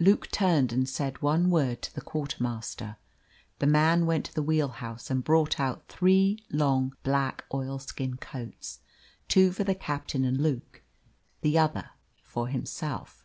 Luke 0.00 0.28
turned 0.32 0.72
and 0.72 0.88
said 0.88 1.22
one 1.22 1.50
word 1.50 1.82
to 1.82 1.94
the 1.94 2.00
quartermaster. 2.00 2.96
The 3.60 3.66
man 3.68 4.06
went 4.06 4.24
to 4.24 4.34
the 4.34 4.42
wheelhouse 4.42 5.08
and 5.08 5.22
brought 5.22 5.60
out 5.60 5.86
three 5.86 6.44
long 6.50 6.96
black 7.04 7.44
oilskin 7.54 8.16
coats 8.16 8.80
two 9.28 9.52
for 9.52 9.62
the 9.62 9.76
captain 9.76 10.24
and 10.24 10.40
Luke, 10.42 10.82
the 11.42 11.58
other 11.60 11.90
for 12.24 12.48
himself. 12.48 13.24